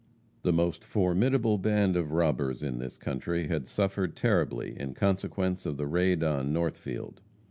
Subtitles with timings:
[0.41, 5.77] The most formidable band of robbers in this country had suffered terribly in consequence of
[5.77, 7.21] the raid on Northfield.